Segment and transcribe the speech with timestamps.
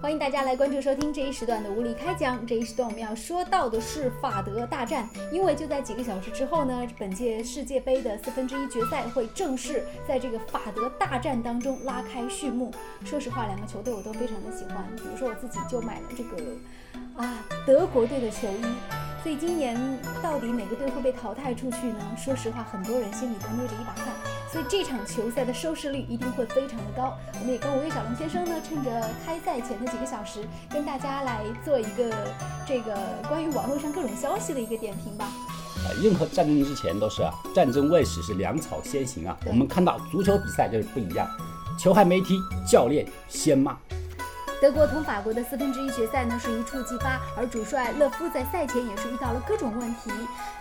[0.00, 2.46] 欢迎大家来关注收听这一时段的无理开讲。
[2.46, 12.72] 这一时段我们要说到的是法德大战，因为就在几个小时之后呢，本届世界杯的四分之一决赛会正式在这个法德大战当中拉开序幕。
[13.04, 16.36] 说实话，两个球队我都非常的喜欢，比如说我自己就买了这个
[17.16, 19.03] 啊德国队的球衣。
[19.24, 19.74] 所以今年
[20.22, 21.98] 到底哪个队会被淘汰出去呢？
[22.14, 24.12] 说实话，很多人心里都捏着一把汗。
[24.52, 27.16] 所以这场球赛的收视率一定会非常的高。
[27.40, 32.14] 我们也跟五月小龙先生呢，趁着开赛前的几个小时，跟大家来做一个
[32.68, 32.94] 这个
[33.26, 35.24] 关于网络上各种消息的一个点评吧。
[35.24, 39.34] 啊，任何战争之前都是啊，战争未始是粮草先行啊。
[39.46, 41.26] 我们看到足球比赛就是不一样，
[41.78, 42.38] 球还没踢，
[42.70, 43.74] 教练先骂。
[44.64, 50.10] 德国同法国的四分之一决赛呢是一触即发，而主帅勒夫在赛前也是遇到了各种问题。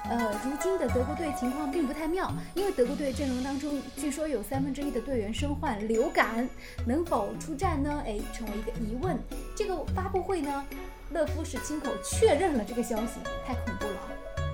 [0.10, 6.46] 呃，如今的德国队情况并不太妙，因为德国队阵容当中据说有三分之一的队员身患流感，
[6.86, 8.04] 能否出战呢？
[8.06, 9.18] 哎，成为一个疑问。
[9.56, 10.66] 这个发布会呢，
[11.12, 14.46] 勒夫是亲口确认了这个消息，太恐怖了。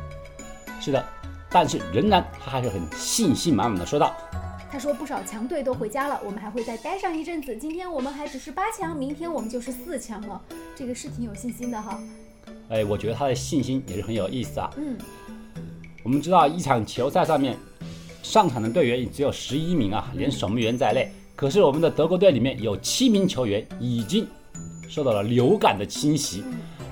[0.80, 1.04] 是的，
[1.50, 4.16] 但是仍然他还是很信心满满的说道。
[4.72, 7.58] 他说不少强队都回家了，我们还会再待上一阵子。
[7.58, 10.40] 今天我们还只是八强，明天我们就是四强了。
[10.76, 12.00] 这个是挺有信心的哈。
[12.70, 14.70] 哎，我觉得他的信心也是很有意思啊。
[14.78, 14.96] 嗯，
[16.04, 17.58] 我们知道一场球赛上面
[18.22, 21.12] 上场的队员只有十一名啊，连守门员在内。
[21.36, 24.28] 可是我们的德国队里面有七名球员已经
[24.88, 26.44] 受到了流感的侵袭，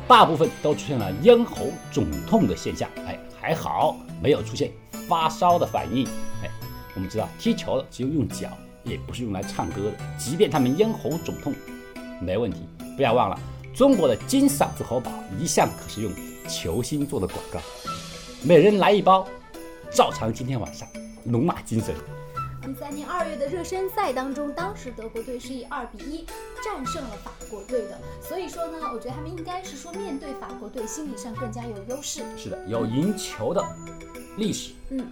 [0.08, 2.89] 大部分都出现了咽喉肿痛的现象。
[3.05, 4.72] 哎，还好没有出现
[5.08, 6.08] 发烧的反应。
[6.44, 6.50] 哎。
[6.97, 8.49] 我们知道踢球的只有用脚，
[8.83, 9.91] 也不是用来唱歌的。
[10.17, 11.53] 即便他们咽喉肿痛，
[12.19, 12.67] 没问题。
[12.95, 13.39] 不要忘了，
[13.75, 16.11] 中国的金嗓子喉宝一向可是用
[16.49, 17.59] 球星做的广告。
[18.41, 19.27] 每人来一包，
[19.91, 20.87] 照常今天晚上
[21.25, 21.93] 龙马精神。
[22.67, 26.25] 一三年二月的热身赛当中，当时德国队是以二比一
[26.65, 27.99] 战胜了法国队的。
[28.27, 32.23] 所以说呢，我觉得他们应该是说面对法国队心理上更加有优势。
[32.35, 33.63] 是的，有赢球的
[34.37, 34.73] 历史。
[34.89, 35.07] 嗯。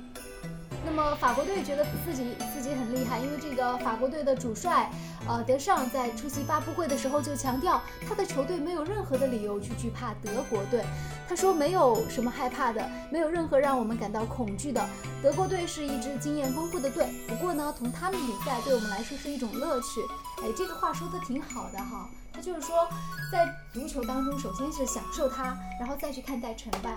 [0.96, 4.90] 那么法国队觉得自己自己很厉害，因为这个法国队的主帅，
[5.28, 10.86] 呃，德尚在出席发布会的时候就强调，他的球队没有任何的理由去惧怕德国队。
[11.28, 14.82] 他说没有什么害怕的，没有任何让我们感到恐惧的。
[15.22, 20.00] 德国队是一支经验丰富的队，不过呢，同他们比赛对我们来说是一种乐趣。
[20.44, 22.88] 哎，这个话说的挺好的哈，他就是说，
[23.30, 26.92] 在足球当中，首先是享受它，然后再去看待成败。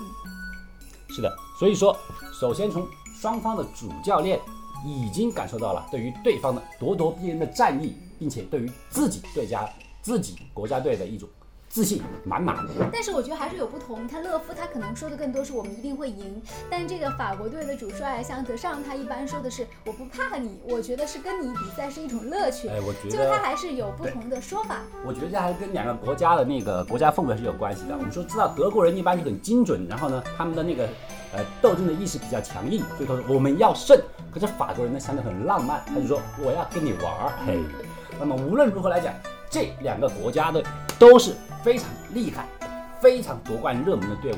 [0.00, 0.06] 嗯，
[1.14, 1.96] 是的，所以说，
[2.32, 2.86] 首先从。
[3.14, 4.40] 双方的主教练
[4.84, 9.64] 已经感受到了对于对方的咄咄逼人的战意，并且对于自己对家、
[10.00, 11.28] 自己国家队的一种。
[11.72, 12.54] 自信满满，
[12.92, 14.06] 但是我觉得还是有不同。
[14.06, 22.68] 他勒夫他可能说的更多是我们一定会赢，但这个法国队的主帅像德尚，他一般说的是我不怕你，我觉得是跟你比赛是一种乐趣。
[22.68, 24.82] 哎，我觉得就他还是有不同的说法。
[25.02, 27.96] 我觉得这还是跟两个国家的那个国家氛围是有关系的。
[27.96, 30.86] 我们说知道德国人一般就很精准，然后呢，他们的那个
[31.32, 33.98] 呃斗争的意识比较强硬，所以说我们要胜。
[34.30, 37.32] 可是法国人呢相对很浪漫，他就说我要跟你玩儿。
[37.46, 37.58] 嘿，
[38.20, 39.14] 那么无论如何来讲，
[39.48, 40.62] 这两个国家的
[40.98, 41.34] 都是。
[41.62, 42.46] 非常厉害，
[43.00, 44.36] 非常夺冠热门的队伍。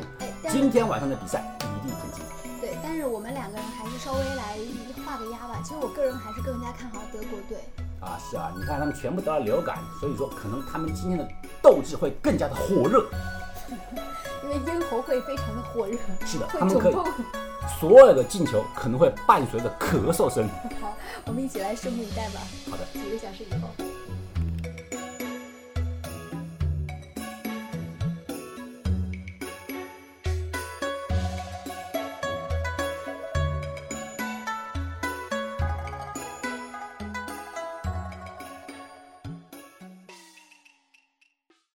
[0.51, 2.49] 今天晚上的比赛一定很精彩。
[2.61, 4.59] 对，但是我们两个人还是稍微来
[5.07, 5.59] 画个押吧。
[5.65, 7.59] 其实我个人还是更加看好德国队。
[8.01, 11.27] 啊，是啊，你看他们全部得了流感，所以说可能他们今天的
[11.63, 13.07] 斗志会更加的火热。
[14.45, 15.97] 因为咽喉会非常的火热。
[16.27, 16.97] 是的，他们可以。
[17.81, 20.47] 所有的进球可能会伴随着咳嗽声。
[20.83, 22.41] 好，我们一起来拭目以待吧。
[22.71, 23.71] 好的，几个小时以后。